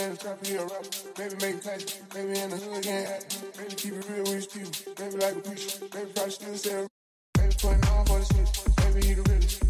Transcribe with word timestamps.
in 0.00 0.16
trap 0.16 0.46
here, 0.46 0.60
rap. 0.60 0.84
Baby 1.16 1.34
make 1.40 1.62
class, 1.62 1.84
baby 2.14 2.38
in 2.38 2.50
the 2.50 2.56
hood 2.56 2.78
again. 2.78 3.20
Baby 3.56 3.74
keep 3.74 3.92
it 3.94 4.08
real 4.08 4.24
with 4.24 4.56
you, 4.56 4.94
baby 4.94 5.16
like 5.16 5.36
a 5.36 5.40
preacher. 5.40 5.78
Baby 5.92 6.10
probably 6.14 6.30
still 6.30 6.54
selling. 6.54 6.88
Baby 7.34 7.54
putting 7.60 7.84
on 7.88 8.06
for 8.06 8.18
the 8.18 8.24
switch, 8.24 8.76
baby 8.76 9.08
you 9.08 9.14
the 9.16 9.30
realest. 9.30 9.69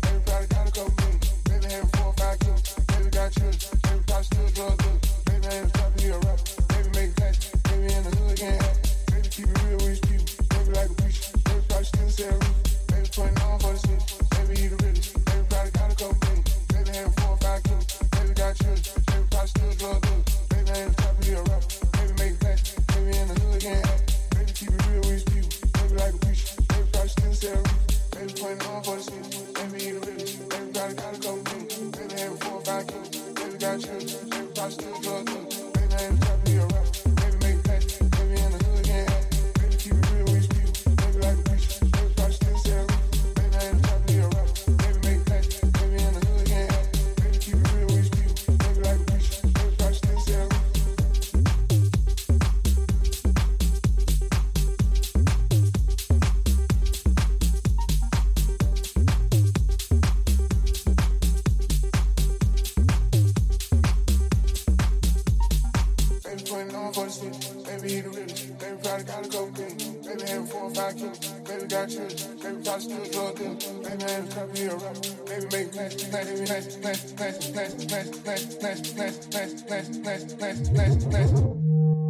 less, 77.90 78.25
less, 78.25 78.62
less, 78.62 78.97
less, 78.97 79.35
less, 79.35 79.68
less, 79.68 80.37
less, 80.40 80.70
less, 80.70 81.04
less. 81.06 82.09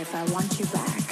If 0.00 0.14
I 0.14 0.24
want 0.32 0.58
you 0.58 0.64
back. 0.66 1.09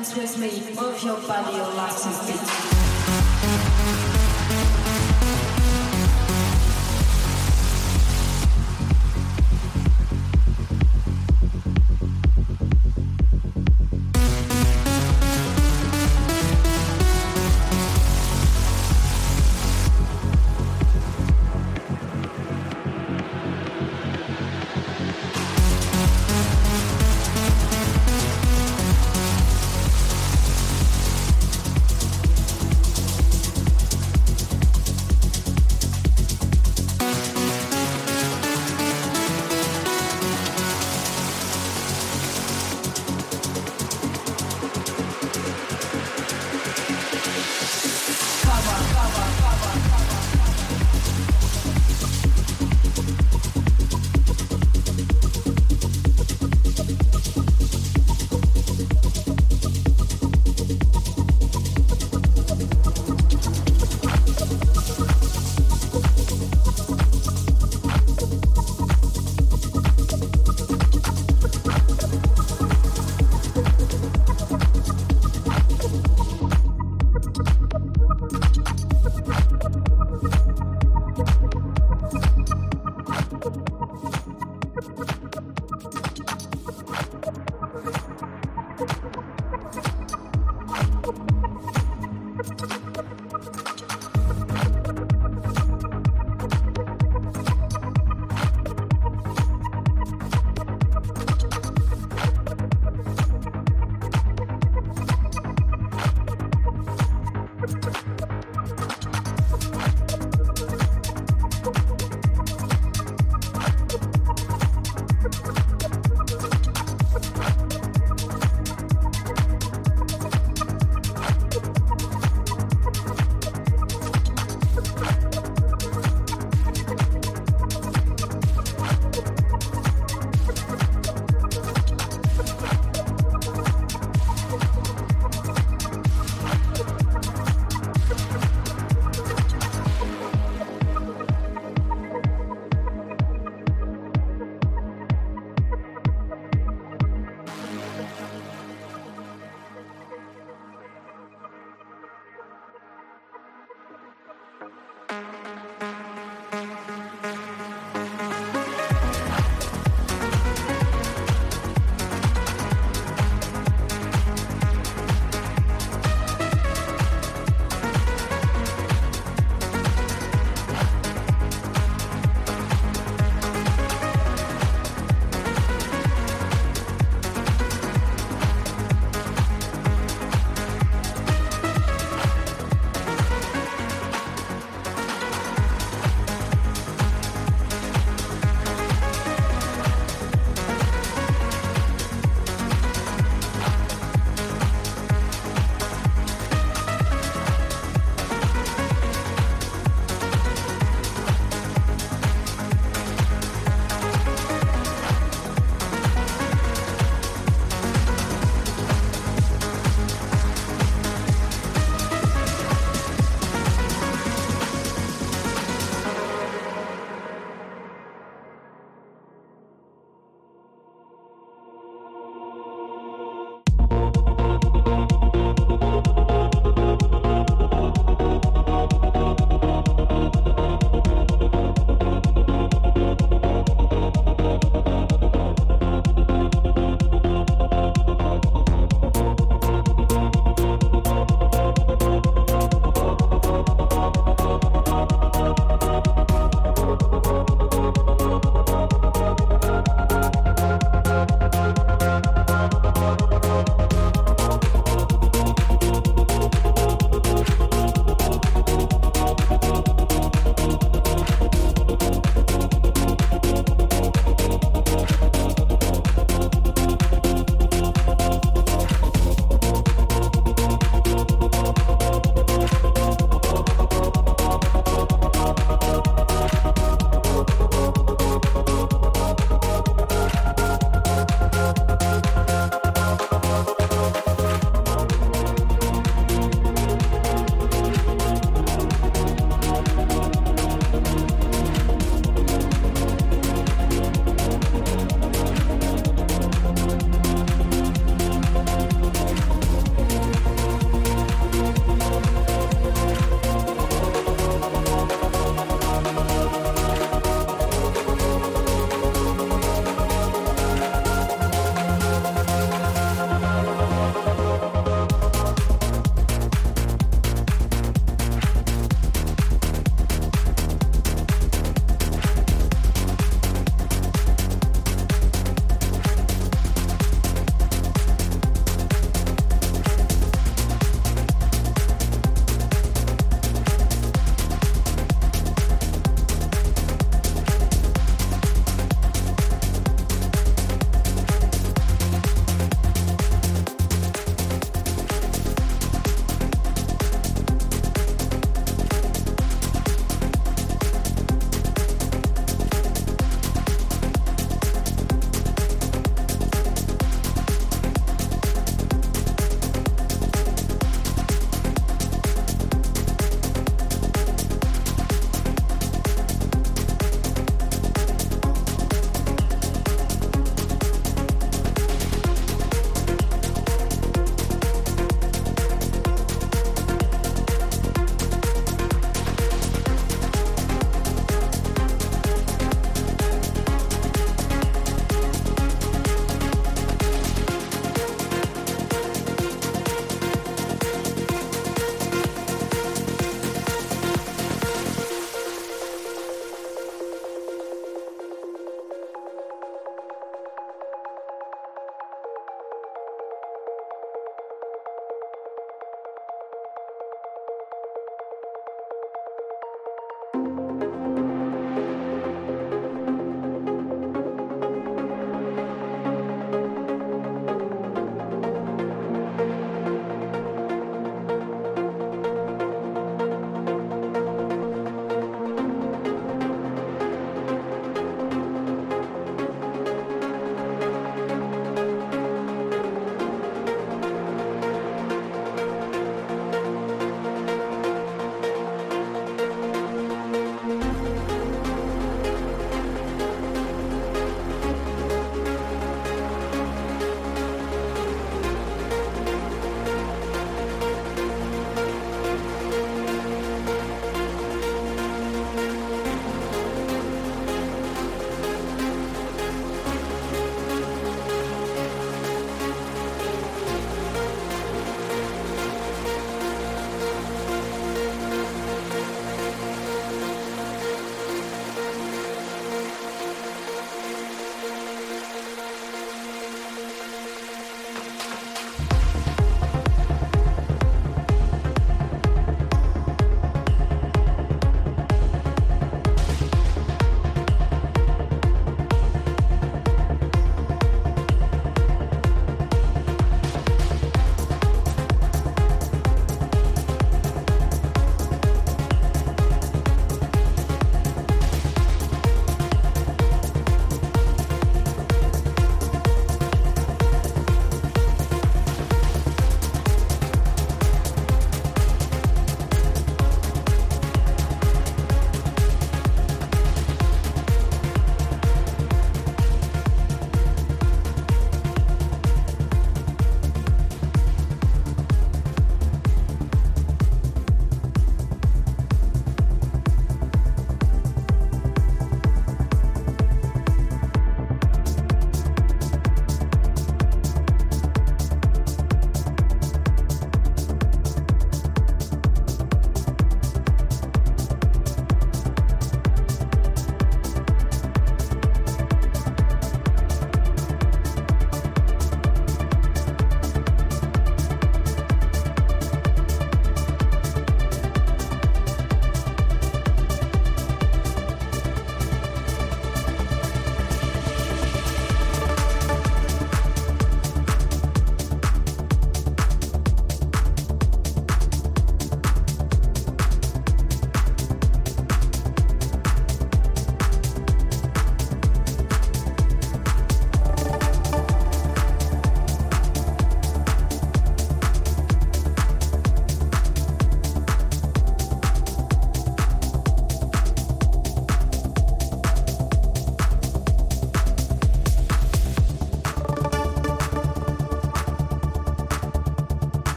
With 0.00 0.38
me, 0.38 0.48
move 0.74 1.02
your 1.02 1.20
body, 1.28 1.54
your 1.54 1.66
legs 1.74 2.06
and 2.06 2.14
feet. 2.14 2.49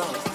Oxygen 0.00 0.25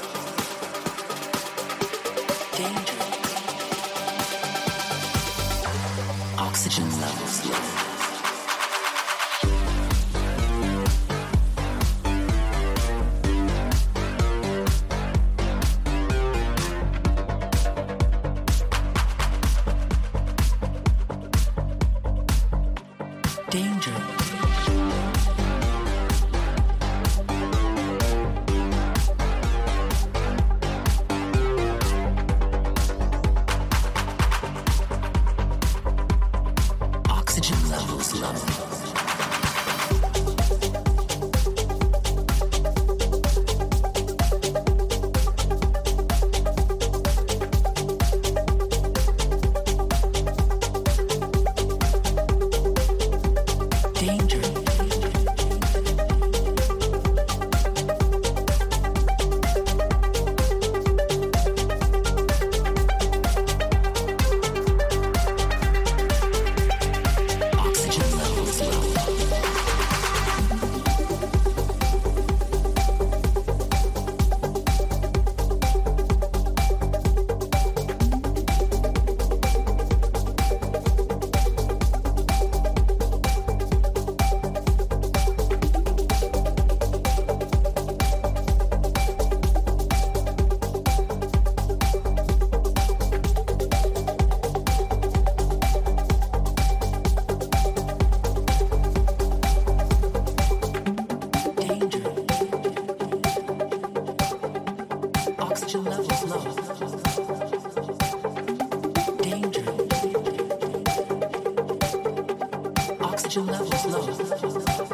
your 113.35 113.45
love 113.45 113.73
is 113.73 113.85
love. 113.85 114.90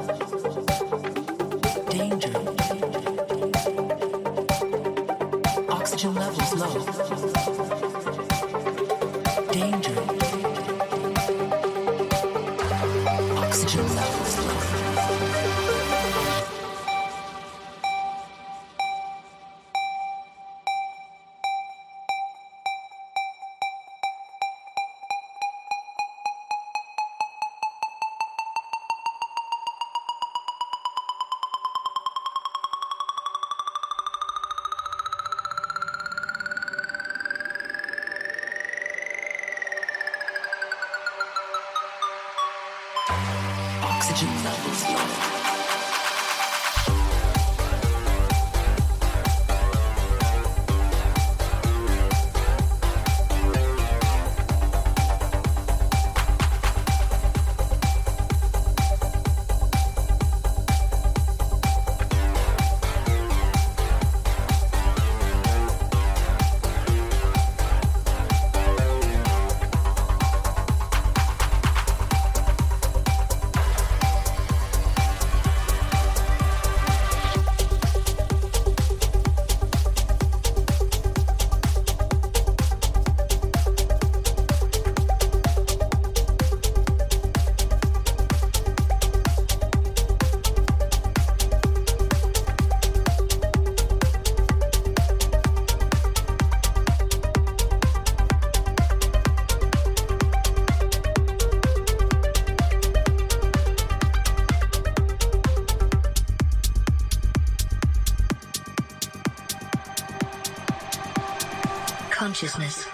Consciousness. 112.38 112.86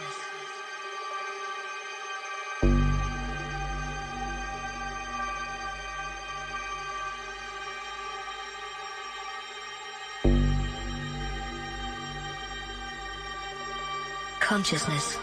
Consciousness. 14.40 15.23